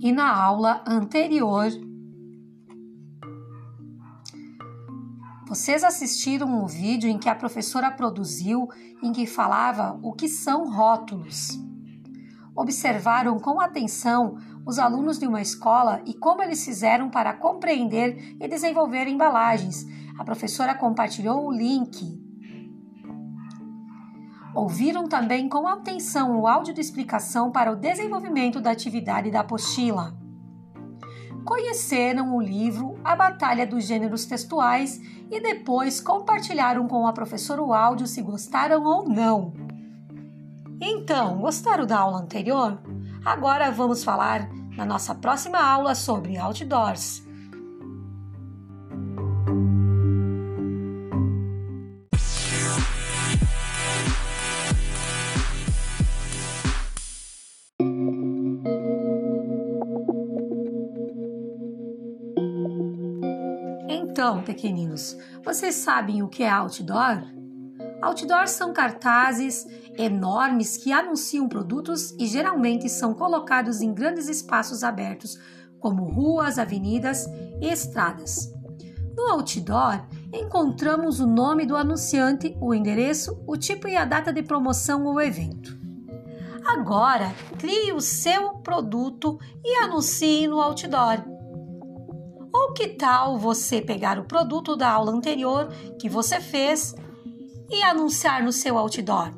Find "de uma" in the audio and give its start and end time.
15.18-15.40